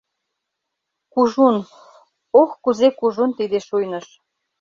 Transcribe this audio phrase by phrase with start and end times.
[1.13, 1.57] Кужун,
[2.41, 4.07] ох кузе кужун тиде шуйныш.